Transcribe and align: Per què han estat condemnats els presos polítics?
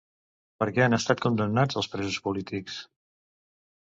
Per 0.61 0.67
què 0.77 0.81
han 0.85 0.95
estat 0.97 1.19
condemnats 1.25 1.79
els 1.81 1.89
presos 1.97 2.17
polítics? 2.29 2.79